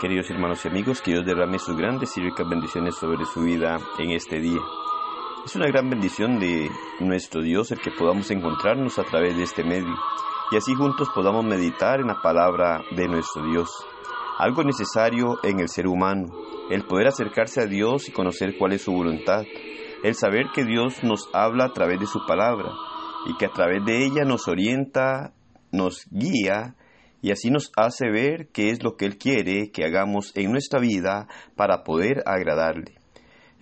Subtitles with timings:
[0.00, 3.78] Queridos hermanos y amigos, que Dios derrame sus grandes y ricas bendiciones sobre su vida
[3.98, 4.60] en este día.
[5.44, 9.62] Es una gran bendición de nuestro Dios el que podamos encontrarnos a través de este
[9.62, 9.94] medio
[10.50, 13.70] y así juntos podamos meditar en la palabra de nuestro Dios.
[14.38, 16.26] Algo necesario en el ser humano,
[16.70, 19.44] el poder acercarse a Dios y conocer cuál es su voluntad,
[20.02, 22.70] el saber que Dios nos habla a través de su palabra
[23.26, 25.32] y que a través de ella nos orienta,
[25.70, 26.74] nos guía
[27.24, 30.78] y así nos hace ver qué es lo que Él quiere que hagamos en nuestra
[30.78, 31.26] vida
[31.56, 32.98] para poder agradarle.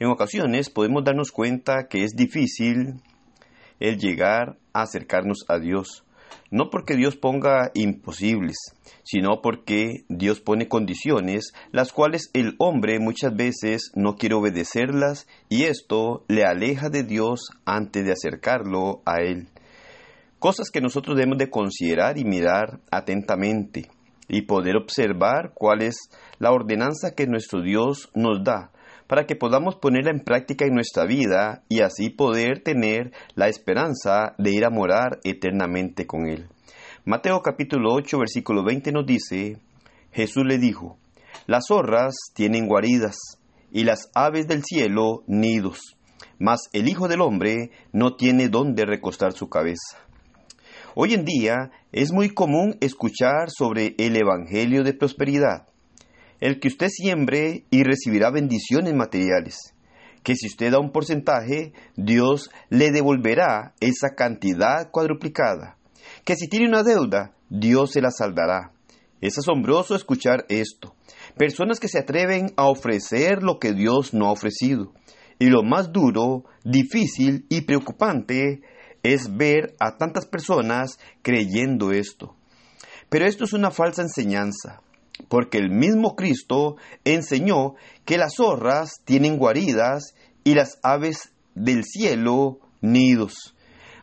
[0.00, 3.00] En ocasiones podemos darnos cuenta que es difícil
[3.78, 6.02] el llegar a acercarnos a Dios,
[6.50, 8.56] no porque Dios ponga imposibles,
[9.04, 15.66] sino porque Dios pone condiciones las cuales el hombre muchas veces no quiere obedecerlas y
[15.66, 19.46] esto le aleja de Dios antes de acercarlo a Él
[20.42, 23.88] cosas que nosotros debemos de considerar y mirar atentamente
[24.26, 28.72] y poder observar cuál es la ordenanza que nuestro Dios nos da
[29.06, 34.34] para que podamos ponerla en práctica en nuestra vida y así poder tener la esperanza
[34.36, 36.48] de ir a morar eternamente con Él.
[37.04, 39.58] Mateo capítulo 8 versículo 20 nos dice,
[40.10, 40.98] Jesús le dijo,
[41.46, 43.16] las zorras tienen guaridas
[43.70, 45.96] y las aves del cielo nidos,
[46.40, 50.02] mas el Hijo del Hombre no tiene dónde recostar su cabeza.
[50.94, 55.66] Hoy en día es muy común escuchar sobre el Evangelio de prosperidad,
[56.38, 59.74] el que usted siembre y recibirá bendiciones materiales,
[60.22, 65.78] que si usted da un porcentaje, Dios le devolverá esa cantidad cuadruplicada,
[66.24, 68.72] que si tiene una deuda, Dios se la saldará.
[69.22, 70.94] Es asombroso escuchar esto.
[71.38, 74.92] Personas que se atreven a ofrecer lo que Dios no ha ofrecido.
[75.38, 78.60] Y lo más duro, difícil y preocupante
[79.02, 82.36] es ver a tantas personas creyendo esto.
[83.08, 84.80] Pero esto es una falsa enseñanza,
[85.28, 87.74] porque el mismo Cristo enseñó
[88.04, 90.14] que las zorras tienen guaridas
[90.44, 93.54] y las aves del cielo nidos.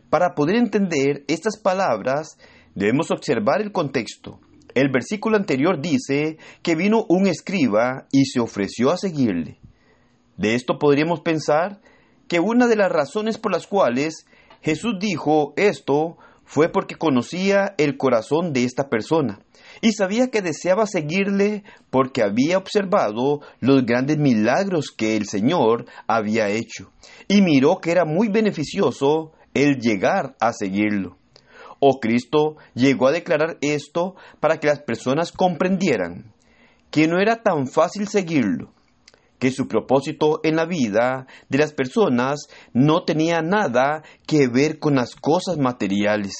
[0.10, 2.38] Para poder entender estas palabras
[2.76, 4.40] debemos observar el contexto.
[4.76, 9.60] El versículo anterior dice que vino un escriba y se ofreció a seguirle.
[10.38, 11.82] De esto podríamos pensar
[12.28, 14.26] que una de las razones por las cuales
[14.62, 19.40] Jesús dijo esto fue porque conocía el corazón de esta persona
[19.82, 26.50] y sabía que deseaba seguirle porque había observado los grandes milagros que el Señor había
[26.50, 26.92] hecho
[27.28, 31.18] y miró que era muy beneficioso el llegar a seguirlo.
[31.80, 36.34] O Cristo llegó a declarar esto para que las personas comprendieran
[36.92, 38.74] que no era tan fácil seguirlo,
[39.40, 44.96] que su propósito en la vida de las personas no tenía nada que ver con
[44.96, 46.34] las cosas materiales.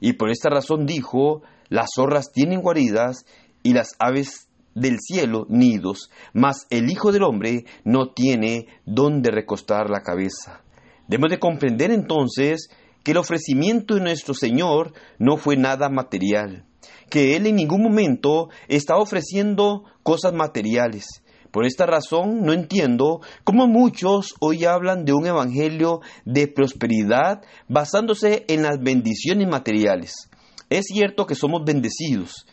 [0.00, 3.24] Y por esta razón dijo, las zorras tienen guaridas
[3.62, 9.90] y las aves del cielo nidos, mas el Hijo del Hombre no tiene dónde recostar
[9.90, 10.62] la cabeza.
[11.08, 12.70] Debemos de comprender entonces
[13.02, 16.64] que el ofrecimiento de nuestro Señor no fue nada material,
[17.08, 21.19] que Él en ningún momento está ofreciendo cosas materiales,
[21.50, 28.44] por esta razón no entiendo cómo muchos hoy hablan de un evangelio de prosperidad basándose
[28.48, 30.30] en las bendiciones materiales.
[30.68, 32.46] Es cierto que somos bendecidos,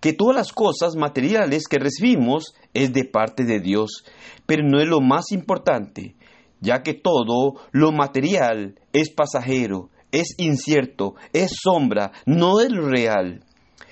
[0.00, 4.04] que todas las cosas materiales que recibimos es de parte de Dios,
[4.46, 6.14] pero no es lo más importante,
[6.60, 13.44] ya que todo lo material es pasajero, es incierto, es sombra, no es real.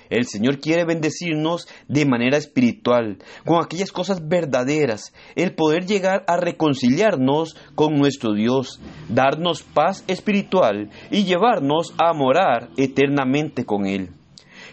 [0.09, 6.37] El Señor quiere bendecirnos de manera espiritual, con aquellas cosas verdaderas, el poder llegar a
[6.37, 14.11] reconciliarnos con nuestro Dios, darnos paz espiritual y llevarnos a morar eternamente con Él.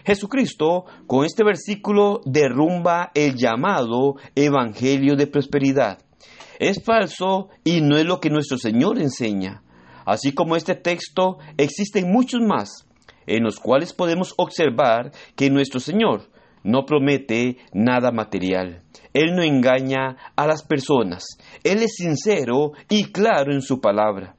[0.05, 5.99] Jesucristo con este versículo derrumba el llamado Evangelio de Prosperidad.
[6.59, 9.63] Es falso y no es lo que nuestro Señor enseña.
[10.05, 12.85] Así como este texto, existen muchos más
[13.27, 16.29] en los cuales podemos observar que nuestro Señor
[16.63, 18.81] no promete nada material.
[19.13, 21.23] Él no engaña a las personas.
[21.63, 24.35] Él es sincero y claro en su palabra.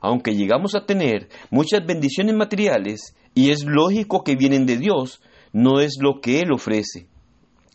[0.00, 5.22] Aunque llegamos a tener muchas bendiciones materiales, y es lógico que vienen de Dios,
[5.52, 7.06] no es lo que Él ofrece.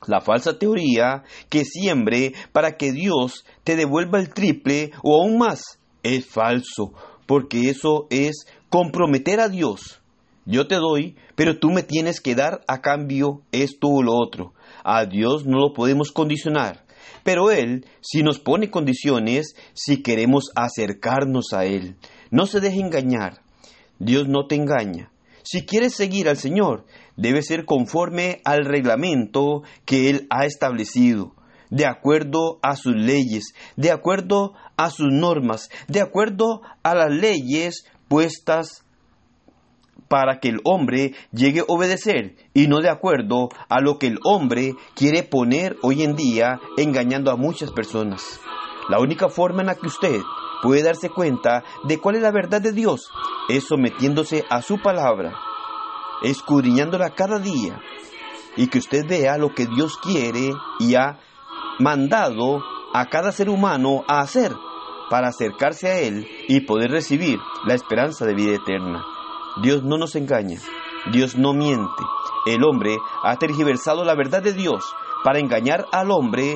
[0.07, 5.79] La falsa teoría que siembre para que Dios te devuelva el triple o aún más
[6.03, 6.93] es falso,
[7.25, 10.01] porque eso es comprometer a Dios
[10.45, 14.53] yo te doy, pero tú me tienes que dar a cambio esto o lo otro.
[14.83, 16.85] A Dios no lo podemos condicionar,
[17.23, 21.95] pero Él sí nos pone condiciones si queremos acercarnos a Él.
[22.29, 23.41] No se deje engañar.
[23.97, 25.11] Dios no te engaña.
[25.43, 26.85] Si quieres seguir al Señor,
[27.17, 31.35] debe ser conforme al reglamento que Él ha establecido,
[31.69, 37.85] de acuerdo a sus leyes, de acuerdo a sus normas, de acuerdo a las leyes
[38.07, 38.84] puestas
[40.07, 44.19] para que el hombre llegue a obedecer y no de acuerdo a lo que el
[44.23, 48.39] hombre quiere poner hoy en día engañando a muchas personas.
[48.89, 50.21] La única forma en la que usted
[50.61, 53.09] puede darse cuenta de cuál es la verdad de Dios
[53.49, 55.33] es sometiéndose a su palabra,
[56.23, 57.79] escudriñándola cada día
[58.55, 61.19] y que usted vea lo que Dios quiere y ha
[61.79, 62.63] mandado
[62.93, 64.53] a cada ser humano a hacer
[65.09, 69.03] para acercarse a Él y poder recibir la esperanza de vida eterna.
[69.61, 70.59] Dios no nos engaña,
[71.11, 72.03] Dios no miente.
[72.45, 74.83] El hombre ha tergiversado la verdad de Dios
[75.23, 76.55] para engañar al hombre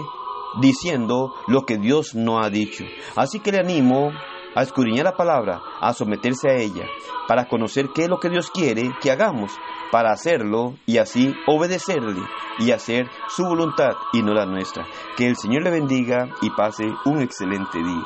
[0.62, 2.84] diciendo lo que Dios no ha dicho.
[3.16, 4.12] Así que le animo
[4.56, 6.86] a escudriñar la palabra, a someterse a ella,
[7.28, 9.52] para conocer qué es lo que Dios quiere que hagamos,
[9.92, 12.22] para hacerlo y así obedecerle
[12.60, 14.86] y hacer su voluntad y no la nuestra.
[15.16, 18.04] Que el Señor le bendiga y pase un excelente día.